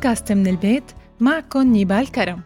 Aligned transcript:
بودكاست 0.00 0.32
من 0.32 0.46
البيت 0.46 0.84
معكم 1.20 1.62
نيبال 1.62 2.12
كرم. 2.12 2.40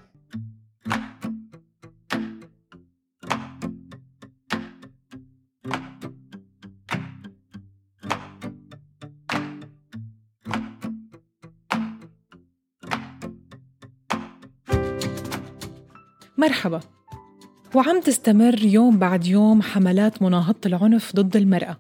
مرحبا. 16.39 16.81
وعم 17.75 18.01
تستمر 18.01 18.65
يوم 18.65 18.99
بعد 18.99 19.27
يوم 19.27 19.63
حملات 19.63 20.23
مناهضة 20.23 20.61
العنف 20.67 21.17
ضد 21.17 21.37
المرأة. 21.37 21.77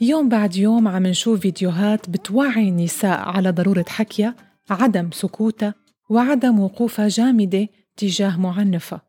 يوم 0.00 0.28
بعد 0.28 0.56
يوم 0.56 0.88
عم 0.88 1.06
نشوف 1.06 1.40
فيديوهات 1.40 2.10
بتوعي 2.10 2.68
النساء 2.68 3.18
على 3.18 3.50
ضرورة 3.50 3.84
حكيها 3.88 4.49
عدم 4.70 5.10
سكوتها 5.10 5.74
وعدم 6.10 6.60
وقوفها 6.60 7.08
جامدة 7.08 7.68
تجاه 7.96 8.36
معنفة. 8.36 9.00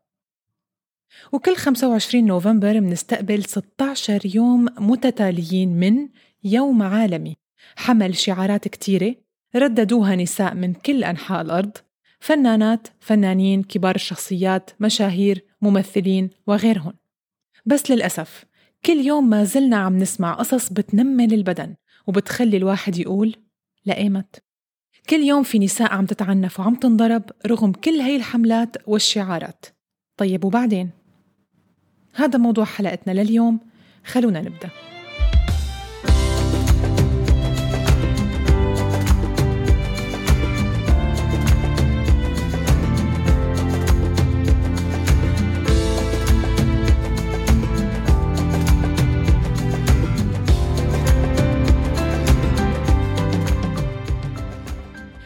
وكل 1.32 1.56
25 1.56 2.26
نوفمبر 2.26 2.80
منستقبل 2.80 3.44
16 3.44 4.20
يوم 4.34 4.66
متتاليين 4.78 5.68
من 5.80 6.08
يوم 6.44 6.82
عالمي. 6.82 7.36
حمل 7.76 8.16
شعارات 8.16 8.68
كتيرة 8.68 9.14
رددوها 9.56 10.16
نساء 10.16 10.54
من 10.54 10.74
كل 10.74 11.04
أنحاء 11.04 11.40
الأرض 11.42 11.76
فنانات، 12.20 12.88
فنانين، 13.00 13.62
كبار 13.62 13.94
الشخصيات، 13.94 14.70
مشاهير، 14.80 15.44
ممثلين 15.62 16.30
وغيرهم. 16.46 16.92
بس 17.66 17.90
للأسف 17.90 18.44
كل 18.84 18.96
يوم 18.96 19.30
ما 19.30 19.44
زلنا 19.44 19.76
عم 19.76 19.98
نسمع 19.98 20.32
قصص 20.32 20.72
بتنمل 20.72 21.34
البدن 21.34 21.74
وبتخلي 22.06 22.56
الواحد 22.56 22.98
يقول 22.98 23.36
لقيمت 23.86 24.42
كل 25.10 25.20
يوم 25.20 25.42
في 25.42 25.58
نساء 25.58 25.92
عم 25.92 26.06
تتعنف 26.06 26.60
وعم 26.60 26.74
تنضرب 26.74 27.22
رغم 27.46 27.72
كل 27.72 28.00
هي 28.00 28.16
الحملات 28.16 28.76
والشعارات 28.86 29.66
طيب 30.16 30.44
وبعدين؟ 30.44 30.90
هذا 32.14 32.38
موضوع 32.38 32.64
حلقتنا 32.64 33.12
لليوم 33.12 33.60
خلونا 34.04 34.40
نبدأ 34.40 34.70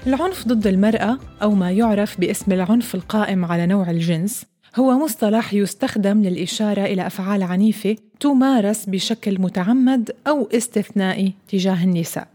العنف 0.06 0.48
ضد 0.48 0.66
المرأة 0.66 1.18
أو 1.42 1.54
ما 1.54 1.70
يعرف 1.70 2.20
باسم 2.20 2.52
العنف 2.52 2.94
القائم 2.94 3.44
على 3.44 3.66
نوع 3.66 3.90
الجنس 3.90 4.46
هو 4.76 4.98
مصطلح 4.98 5.54
يستخدم 5.54 6.22
للإشارة 6.22 6.80
إلى 6.84 7.06
أفعال 7.06 7.42
عنيفة 7.42 7.96
تمارس 8.20 8.84
بشكل 8.86 9.40
متعمد 9.40 10.10
أو 10.26 10.48
استثنائي 10.52 11.32
تجاه 11.48 11.84
النساء. 11.84 12.28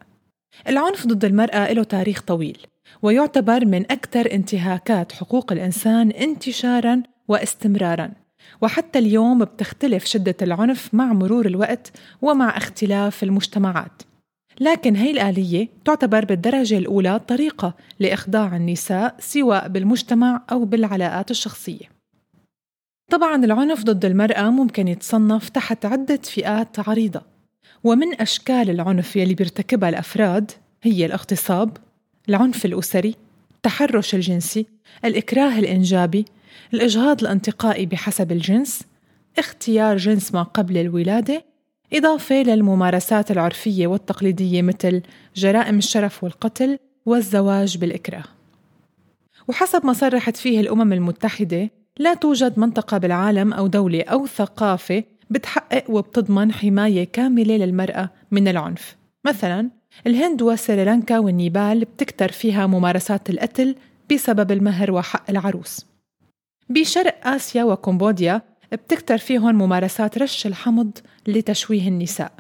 العنف 0.68 1.08
ضد 1.08 1.26
المرأة 1.26 1.74
له 1.74 1.84
تاريخ 1.84 2.22
طويل 2.22 2.58
ويعتبر 3.02 3.66
من 3.66 3.92
أكثر 3.92 4.32
انتهاكات 4.32 5.12
حقوق 5.12 5.52
الإنسان 5.52 6.12
انتشاراً 6.12 7.04
واستمراراً 7.28 8.12
وحتى 8.62 9.00
اليوم 9.00 9.46
بتختلف 9.46 10.06
شدة 10.06 10.36
العنف 10.42 10.94
مع 10.94 11.14
مرور 11.14 11.46
الوقت 11.46 11.92
ومع 12.22 12.58
اختلاف 12.58 13.24
المجتمعات 13.24 14.02
لكن 14.59 14.95
هي 14.95 15.12
الآلية 15.12 15.67
تعتبر 15.85 16.25
بالدرجة 16.25 16.78
الأولى 16.78 17.19
طريقة 17.19 17.73
لإخضاع 18.00 18.56
النساء 18.56 19.16
سواء 19.19 19.67
بالمجتمع 19.67 20.44
أو 20.51 20.66
بالعلاقات 20.66 21.31
الشخصية. 21.31 22.01
طبعا 23.12 23.45
العنف 23.45 23.84
ضد 23.84 24.06
المرأة 24.06 24.50
ممكن 24.50 24.88
يتصنف 24.88 25.50
تحت 25.50 25.85
عدة 25.85 26.19
فئات 26.23 26.89
عريضة 26.89 27.22
ومن 27.84 28.22
أشكال 28.22 28.69
العنف 28.69 29.16
يلي 29.16 29.34
بيرتكبها 29.34 29.89
الأفراد 29.89 30.51
هي 30.83 31.06
الاغتصاب، 31.06 31.78
العنف 32.29 32.66
الأسري، 32.66 33.16
التحرش 33.56 34.16
الجنسي، 34.16 34.66
الإكراه 35.06 35.59
الإنجابي، 35.59 36.25
الإجهاض 36.73 37.22
الانتقائي 37.22 37.85
بحسب 37.85 38.31
الجنس، 38.31 38.81
اختيار 39.38 39.97
جنس 39.97 40.33
ما 40.33 40.44
قبل 40.44 40.78
الولادة 40.78 41.50
إضافة 41.94 42.35
للممارسات 42.35 43.31
العرفية 43.31 43.88
والتقليدية 43.88 44.62
مثل 44.62 45.02
جرائم 45.35 45.78
الشرف 45.78 46.24
والقتل 46.24 46.79
والزواج 47.06 47.78
بالإكراه. 47.78 48.24
وحسب 49.47 49.85
ما 49.85 49.94
صرحت 49.94 50.38
فيه 50.38 50.59
الأمم 50.59 50.94
المتحدة 50.94 51.69
لا 52.00 52.13
توجد 52.13 52.59
منطقة 52.59 52.97
بالعالم 52.97 53.53
أو 53.53 53.68
دولة 53.68 54.01
أو 54.01 54.25
ثقافة 54.25 55.03
بتحقق 55.30 55.84
وبتضمن 55.90 56.51
حماية 56.51 57.03
كاملة 57.03 57.57
للمرأة 57.57 58.09
من 58.31 58.47
العنف 58.47 58.96
مثلا 59.25 59.69
الهند 60.07 60.41
وسريلانكا 60.41 61.19
والنيبال 61.19 61.85
بتكتر 61.85 62.31
فيها 62.31 62.68
ممارسات 62.68 63.30
القتل 63.30 63.75
بسبب 64.12 64.51
المهر 64.51 64.91
وحق 64.91 65.30
العروس 65.30 65.85
بشرق 66.69 67.28
آسيا 67.28 67.63
وكمبوديا 67.63 68.41
بتكتر 68.72 69.18
فيهم 69.18 69.56
ممارسات 69.56 70.18
رش 70.18 70.47
الحمض 70.47 70.91
لتشويه 71.28 71.88
النساء. 71.88 72.32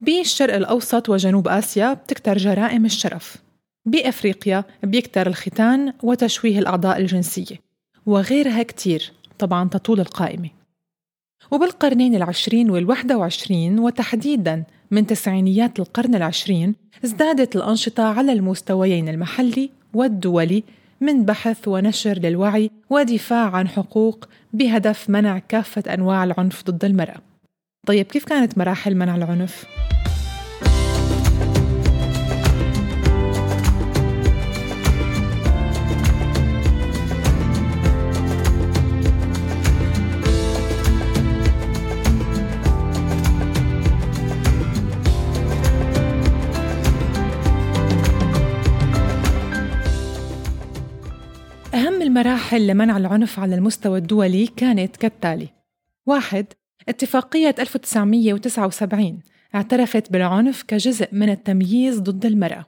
بالشرق 0.00 0.54
الأوسط 0.54 1.08
وجنوب 1.08 1.48
آسيا 1.48 1.92
بتكتر 1.92 2.36
جرائم 2.36 2.84
الشرف. 2.84 3.36
بأفريقيا 3.84 4.64
بيكتر 4.82 5.26
الختان 5.26 5.92
وتشويه 6.02 6.58
الأعضاء 6.58 6.98
الجنسية 6.98 7.56
وغيرها 8.06 8.62
كتير 8.62 9.12
طبعا 9.38 9.68
تطول 9.68 10.00
القائمة. 10.00 10.50
وبالقرنين 11.50 12.14
العشرين 12.14 12.70
والواحدة 12.70 13.18
وعشرين 13.18 13.78
وتحديدا 13.78 14.64
من 14.90 15.06
تسعينيات 15.06 15.78
القرن 15.78 16.14
العشرين 16.14 16.74
ازدادت 17.04 17.56
الأنشطة 17.56 18.02
على 18.02 18.32
المستويين 18.32 19.08
المحلي 19.08 19.70
والدولي 19.94 20.62
من 21.00 21.24
بحث 21.24 21.68
ونشر 21.68 22.18
للوعي 22.18 22.70
ودفاع 22.90 23.50
عن 23.50 23.68
حقوق 23.68 24.28
بهدف 24.52 25.10
منع 25.10 25.38
كافة 25.38 25.94
أنواع 25.94 26.24
العنف 26.24 26.64
ضد 26.64 26.84
المرأة. 26.84 27.16
طيب 27.86 28.06
كيف 28.06 28.24
كانت 28.24 28.58
مراحل 28.58 28.94
منع 28.94 29.16
العنف؟ 29.16 29.66
المراحل 52.16 52.66
لمنع 52.66 52.96
العنف 52.96 53.40
على 53.40 53.54
المستوى 53.54 53.98
الدولي 53.98 54.46
كانت 54.46 54.96
كالتالي 54.96 55.48
واحد 56.06 56.46
اتفاقية 56.88 57.54
1979 57.58 59.20
اعترفت 59.54 60.12
بالعنف 60.12 60.62
كجزء 60.62 61.08
من 61.12 61.30
التمييز 61.30 62.00
ضد 62.00 62.26
المرأة. 62.26 62.66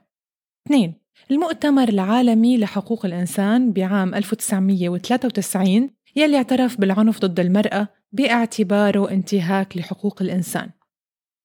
اثنين 0.67 0.93
المؤتمر 1.31 1.89
العالمي 1.89 2.57
لحقوق 2.57 3.05
الإنسان 3.05 3.71
بعام 3.71 4.15
1993 4.15 5.89
يلي 6.15 6.37
اعترف 6.37 6.81
بالعنف 6.81 7.19
ضد 7.19 7.39
المرأة 7.39 7.87
باعتباره 8.11 9.11
انتهاك 9.11 9.77
لحقوق 9.77 10.21
الإنسان. 10.21 10.69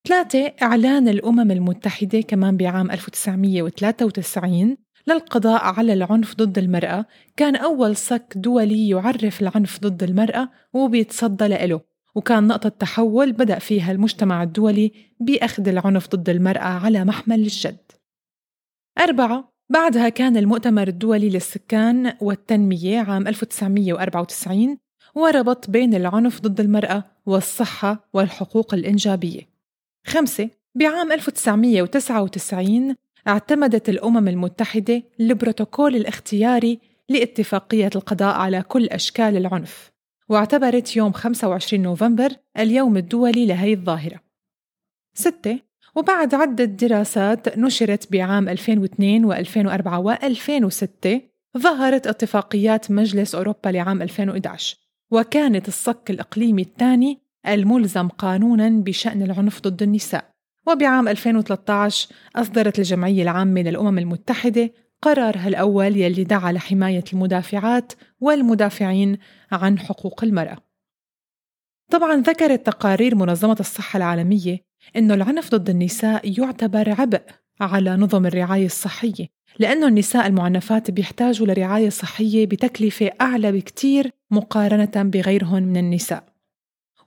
ثلاثة 0.09 0.53
إعلان 0.63 1.09
الأمم 1.09 1.51
المتحدة 1.51 2.21
كمان 2.21 2.57
بعام 2.57 2.91
1993 2.91 4.77
للقضاء 5.07 5.65
على 5.65 5.93
العنف 5.93 6.35
ضد 6.35 6.59
المرأة. 6.59 7.07
كان 7.37 7.57
أول 7.57 7.97
صك 7.97 8.33
دولي 8.37 8.89
يعرف 8.89 9.43
العنف 9.43 9.81
ضد 9.81 10.03
المرأة 10.03 10.51
وبيتصدى 10.73 11.49
له 11.49 11.81
وكان 12.15 12.47
نقطة 12.47 12.69
تحول 12.69 13.33
بدأ 13.33 13.59
فيها 13.59 13.93
المجتمع 13.93 14.43
الدولي 14.43 14.93
بأخذ 15.21 15.69
العنف 15.69 16.09
ضد 16.09 16.29
المرأة 16.29 16.61
على 16.85 17.05
محمل 17.05 17.41
الجد. 17.41 17.93
أربعة 19.01 19.53
بعدها 19.71 20.09
كان 20.09 20.37
المؤتمر 20.37 20.89
الدولي 20.89 21.31
للسكان 21.31 22.17
والتنمية 22.21 22.99
عام 23.01 23.29
1994 23.29 24.79
وربط 25.15 25.71
بين 25.71 25.95
العنف 25.95 26.41
ضد 26.41 26.61
المرأة 26.61 27.05
والصحة 27.27 28.09
والحقوق 28.13 28.75
الإنجابية. 28.75 29.41
خمسة 30.07 30.51
بعام 30.75 31.13
1999 31.13 32.97
اعتمدت 33.29 33.89
الأمم 33.89 34.29
المتحدة 34.29 35.03
البروتوكول 35.21 35.97
الاختياري 35.97 36.81
لاتفاقية 37.09 37.91
القضاء 37.95 38.35
على 38.35 38.63
كل 38.63 38.87
أشكال 38.87 39.37
العنف. 39.37 39.94
واعتبرت 40.29 40.97
يوم 40.97 41.13
25 41.13 41.83
نوفمبر 41.83 42.33
اليوم 42.59 42.97
الدولي 42.97 43.47
لهي 43.47 43.73
الظاهرة. 43.73 44.21
ستة 45.15 45.61
وبعد 45.95 46.35
عدة 46.35 46.65
دراسات 46.65 47.59
نشرت 47.59 48.13
بعام 48.13 48.49
2002 48.49 49.35
و2004 49.35 50.05
و2006 50.05 51.09
ظهرت 51.59 52.07
اتفاقيات 52.07 52.91
مجلس 52.91 53.35
أوروبا 53.35 53.69
لعام 53.69 54.03
2011 54.03 54.77
وكانت 55.11 55.69
الصك 55.69 56.11
الإقليمي 56.11 56.63
الثاني 56.63 57.19
الملزم 57.49 58.09
قانونا 58.09 58.69
بشأن 58.69 59.23
العنف 59.23 59.61
ضد 59.61 59.83
النساء. 59.83 60.35
وبعام 60.67 61.09
2013 61.09 62.09
أصدرت 62.37 62.79
الجمعية 62.79 63.23
العامة 63.23 63.61
للأمم 63.61 63.99
المتحدة 63.99 64.71
قرارها 65.05 65.49
الأول 65.49 65.97
يلي 65.97 66.25
دعا 66.25 66.53
لحماية 66.53 67.05
المدافعات 67.13 67.93
والمدافعين 68.21 69.19
عن 69.53 69.79
حقوق 69.79 70.25
المرأة. 70.25 70.57
طبعا 71.91 72.17
ذكرت 72.17 72.67
تقارير 72.67 73.15
منظمة 73.15 73.57
الصحة 73.61 73.97
العالمية 73.97 74.65
أن 74.97 75.13
العنف 75.13 75.51
ضد 75.51 75.71
النساء 75.71 76.41
يعتبر 76.41 77.01
عبء 77.01 77.23
على 77.61 77.97
نظم 77.97 78.27
الرعاية 78.27 78.67
الصحية 78.67 79.27
لأنه 79.59 79.87
النساء 79.87 80.27
المعنفات 80.27 80.91
بيحتاجوا 80.91 81.47
لرعاية 81.47 81.89
صحية 81.89 82.47
بتكلفة 82.47 83.11
أعلى 83.21 83.53
بكتير 83.53 84.11
مقارنة 84.31 85.11
بغيرهم 85.11 85.63
من 85.63 85.77
النساء. 85.77 86.25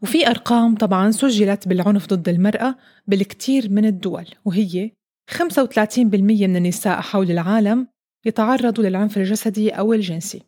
وفي 0.02 0.28
أرقام 0.28 0.76
طبعا 0.76 1.12
سجلت 1.12 1.68
بالعنف 1.68 2.08
ضد 2.08 2.30
المرأة 2.30 2.76
بالكثير 3.08 3.70
من 3.70 3.86
الدول 3.86 4.26
وهي 4.46 4.92
35% 5.32 6.16
من 6.16 6.56
النساء 6.56 7.02
حول 7.02 7.32
العالم 7.32 7.88
يتعرضوا 8.26 8.84
للعنف 8.84 9.18
الجسدي 9.18 9.70
أو 9.70 9.94
الجنسي. 9.94 10.42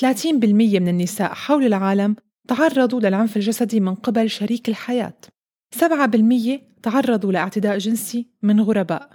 30% 0.00 0.24
من 0.80 0.88
النساء 0.88 1.34
حول 1.34 1.64
العالم 1.64 2.16
تعرضوا 2.48 3.00
للعنف 3.00 3.36
الجسدي 3.36 3.80
من 3.80 3.94
قبل 3.94 4.30
شريك 4.30 4.68
الحياة. 4.68 5.20
7% 5.74 6.60
تعرضوا 6.82 7.32
لاعتداء 7.32 7.78
جنسي 7.78 8.28
من 8.42 8.60
غرباء. 8.60 9.10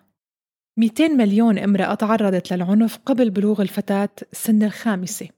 200 0.77 1.07
مليون 1.07 1.57
امرأة 1.57 1.93
تعرضت 1.93 2.53
للعنف 2.53 2.97
قبل 3.05 3.29
بلوغ 3.29 3.61
الفتاة 3.61 4.09
سن 4.31 4.63
الخامسة. 4.63 5.29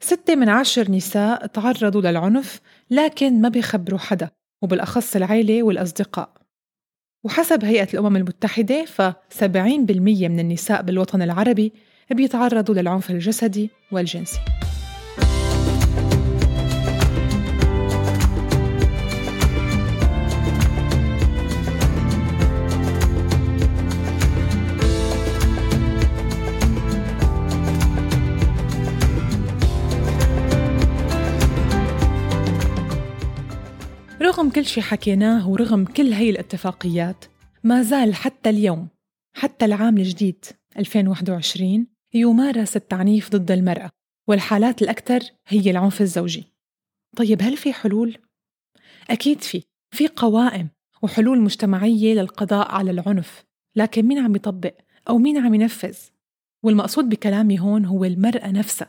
ستة 0.00 0.34
من 0.34 0.48
عشر 0.48 0.90
نساء 0.90 1.46
تعرضوا 1.46 2.00
للعنف 2.00 2.60
لكن 2.90 3.40
ما 3.40 3.48
بيخبروا 3.48 3.98
حدا 3.98 4.30
وبالأخص 4.62 5.16
العيلة 5.16 5.62
والأصدقاء. 5.62 6.45
وحسب 7.26 7.64
هيئة 7.64 7.88
الأمم 7.94 8.16
المتحدة 8.16 8.84
ف70% 8.84 9.42
من 9.42 10.40
النساء 10.40 10.82
بالوطن 10.82 11.22
العربي 11.22 11.72
بيتعرضوا 12.10 12.74
للعنف 12.74 13.10
الجسدي 13.10 13.70
والجنسي. 13.92 14.38
كل 34.56 34.66
شي 34.66 34.82
حكيناه 34.82 35.48
ورغم 35.48 35.84
كل 35.84 36.12
هي 36.12 36.30
الاتفاقيات 36.30 37.24
ما 37.64 37.82
زال 37.82 38.14
حتى 38.14 38.50
اليوم 38.50 38.88
حتى 39.36 39.64
العام 39.64 39.98
الجديد 39.98 40.44
2021 40.78 41.86
يمارس 42.14 42.76
التعنيف 42.76 43.30
ضد 43.30 43.50
المرأة 43.50 43.90
والحالات 44.28 44.82
الأكثر 44.82 45.20
هي 45.46 45.70
العنف 45.70 46.00
الزوجي 46.00 46.44
طيب 47.16 47.42
هل 47.42 47.56
في 47.56 47.72
حلول؟ 47.72 48.18
أكيد 49.10 49.40
في 49.40 49.62
في 49.90 50.08
قوائم 50.08 50.68
وحلول 51.02 51.40
مجتمعية 51.40 52.14
للقضاء 52.14 52.74
على 52.74 52.90
العنف 52.90 53.44
لكن 53.76 54.02
مين 54.02 54.18
عم 54.18 54.36
يطبق 54.36 54.74
أو 55.08 55.18
مين 55.18 55.38
عم 55.38 55.54
ينفذ؟ 55.54 55.96
والمقصود 56.62 57.08
بكلامي 57.08 57.60
هون 57.60 57.84
هو 57.84 58.04
المرأة 58.04 58.50
نفسها 58.50 58.88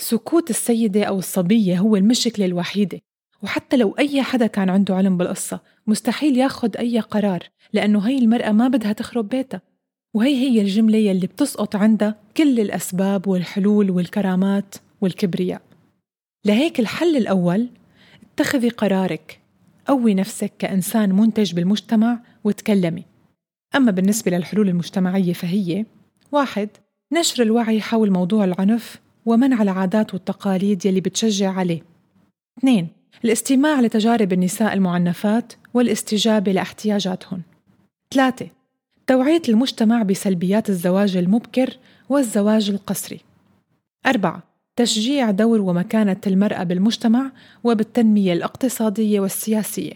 سكوت 0.00 0.50
السيدة 0.50 1.04
أو 1.04 1.18
الصبية 1.18 1.78
هو 1.78 1.96
المشكلة 1.96 2.46
الوحيدة 2.46 3.00
وحتى 3.44 3.76
لو 3.76 3.94
أي 3.98 4.22
حدا 4.22 4.46
كان 4.46 4.70
عنده 4.70 4.96
علم 4.96 5.16
بالقصة 5.16 5.60
مستحيل 5.86 6.36
ياخد 6.36 6.76
أي 6.76 7.00
قرار 7.00 7.48
لأنه 7.72 7.98
هي 8.00 8.18
المرأة 8.18 8.52
ما 8.52 8.68
بدها 8.68 8.92
تخرب 8.92 9.28
بيتها. 9.28 9.60
وهي 10.14 10.34
هي 10.34 10.60
الجملة 10.60 10.98
يلي 10.98 11.26
بتسقط 11.26 11.76
عندها 11.76 12.16
كل 12.36 12.60
الأسباب 12.60 13.28
والحلول 13.28 13.90
والكرامات 13.90 14.74
والكبرياء. 15.00 15.62
لهيك 16.44 16.80
الحل 16.80 17.16
الأول 17.16 17.68
اتخذي 18.22 18.68
قرارك 18.68 19.40
قوي 19.86 20.14
نفسك 20.14 20.52
كإنسان 20.58 21.12
منتج 21.12 21.54
بالمجتمع 21.54 22.20
وتكلمي. 22.44 23.04
أما 23.76 23.90
بالنسبة 23.90 24.30
للحلول 24.30 24.68
المجتمعية 24.68 25.32
فهي 25.32 25.86
واحد 26.32 26.68
نشر 27.12 27.42
الوعي 27.42 27.80
حول 27.80 28.10
موضوع 28.10 28.44
العنف 28.44 29.00
ومنع 29.26 29.62
العادات 29.62 30.14
والتقاليد 30.14 30.86
يلي 30.86 31.00
بتشجع 31.00 31.52
عليه. 31.52 31.82
اثنين 32.58 33.03
الاستماع 33.24 33.80
لتجارب 33.80 34.32
النساء 34.32 34.72
المعنفات 34.72 35.52
والاستجابة 35.74 36.52
لاحتياجاتهن. 36.52 37.40
ثلاثة 38.14 38.46
توعية 39.06 39.42
المجتمع 39.48 40.02
بسلبيات 40.02 40.68
الزواج 40.68 41.16
المبكر 41.16 41.76
والزواج 42.08 42.70
القسري. 42.70 43.20
أربعة 44.06 44.42
تشجيع 44.76 45.30
دور 45.30 45.60
ومكانة 45.60 46.20
المرأة 46.26 46.62
بالمجتمع 46.62 47.30
وبالتنمية 47.64 48.32
الاقتصادية 48.32 49.20
والسياسية. 49.20 49.92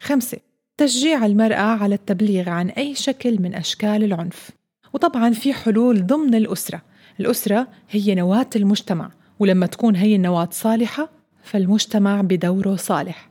خمسة 0.00 0.38
تشجيع 0.76 1.26
المرأة 1.26 1.82
على 1.82 1.94
التبليغ 1.94 2.48
عن 2.48 2.68
أي 2.68 2.94
شكل 2.94 3.42
من 3.42 3.54
أشكال 3.54 4.04
العنف. 4.04 4.50
وطبعا 4.92 5.30
في 5.30 5.52
حلول 5.52 6.06
ضمن 6.06 6.34
الأسرة. 6.34 6.82
الأسرة 7.20 7.68
هي 7.90 8.14
نواة 8.14 8.50
المجتمع 8.56 9.10
ولما 9.38 9.66
تكون 9.66 9.96
هي 9.96 10.16
النواة 10.16 10.48
صالحة 10.52 11.19
فالمجتمع 11.42 12.20
بدوره 12.20 12.76
صالح. 12.76 13.30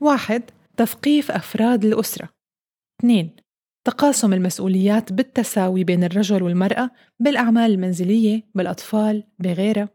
واحد 0.00 0.42
تثقيف 0.76 1.30
أفراد 1.30 1.84
الأسرة. 1.84 2.28
اثنين 3.00 3.36
تقاسم 3.84 4.32
المسؤوليات 4.32 5.12
بالتساوي 5.12 5.84
بين 5.84 6.04
الرجل 6.04 6.42
والمرأة 6.42 6.90
بالأعمال 7.20 7.70
المنزلية 7.70 8.42
بالأطفال 8.54 9.24
بغيرها. 9.38 9.88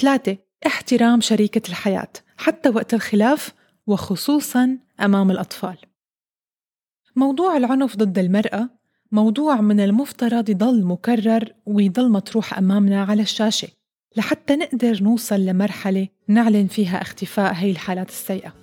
ثلاثة 0.00 0.36
احترام 0.66 1.20
شريكة 1.20 1.68
الحياة 1.68 2.12
حتى 2.36 2.68
وقت 2.68 2.94
الخلاف 2.94 3.54
وخصوصا 3.86 4.78
أمام 5.00 5.30
الأطفال. 5.30 5.76
موضوع 7.16 7.56
العنف 7.56 7.96
ضد 7.96 8.18
المرأة 8.18 8.70
موضوع 9.12 9.60
من 9.60 9.80
المفترض 9.80 10.48
يضل 10.48 10.84
مكرر 10.84 11.52
ويضل 11.66 12.10
مطروح 12.10 12.58
أمامنا 12.58 13.04
على 13.04 13.22
الشاشة. 13.22 13.68
لحتى 14.18 14.56
نقدر 14.56 15.02
نوصل 15.02 15.40
لمرحلة 15.40 16.08
نعلن 16.28 16.66
فيها 16.66 17.02
اختفاء 17.02 17.52
هي 17.54 17.70
الحالات 17.70 18.08
السيئة. 18.08 18.54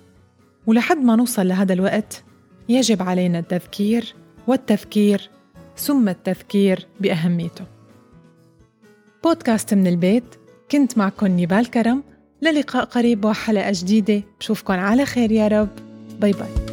ولحد 0.66 0.96
ما 0.96 1.16
نوصل 1.16 1.48
لهذا 1.48 1.72
الوقت 1.72 2.24
يجب 2.68 3.02
علينا 3.02 3.38
التذكير 3.38 4.14
والتفكير 4.46 5.30
ثم 5.76 6.08
التذكير 6.08 6.86
بأهميته. 7.00 7.64
بودكاست 9.24 9.74
من 9.74 9.86
البيت 9.86 10.24
كنت 10.70 10.98
معكم 10.98 11.26
نيبال 11.26 11.70
كرم. 11.70 12.02
للقاء 12.42 12.84
قريب 12.84 13.24
وحلقة 13.24 13.72
جديدة. 13.74 14.22
بشوفكن 14.40 14.74
على 14.74 15.06
خير 15.06 15.32
يا 15.32 15.48
رب. 15.48 15.68
bye 16.20 16.32
bye. 16.32 16.65